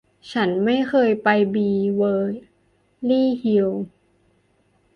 [0.31, 2.35] ฉันไม่เคยไปบีเวอร์
[3.09, 3.85] ลี่ฮิลส์